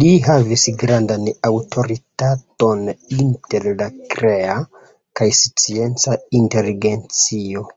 [0.00, 2.84] Li havis grandan aŭtoritaton
[3.16, 4.60] inter la krea
[5.22, 7.68] kaj scienca inteligencio.